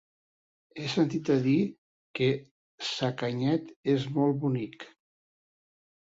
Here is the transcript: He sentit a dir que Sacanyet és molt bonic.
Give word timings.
He 0.79 0.85
sentit 0.91 1.27
a 1.33 1.33
dir 1.41 1.57
que 2.19 2.29
Sacanyet 2.91 3.69
és 3.93 4.07
molt 4.17 4.39
bonic. 4.47 4.87